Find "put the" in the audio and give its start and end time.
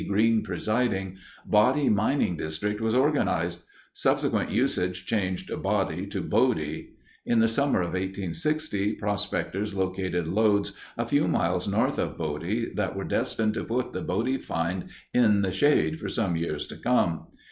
13.63-14.01